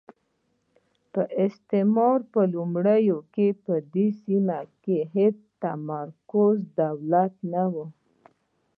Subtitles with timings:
[1.13, 1.15] د
[1.45, 7.85] استعمار په لومړیو کې په دې سیمه کې هېڅ متمرکز دولت نه وو.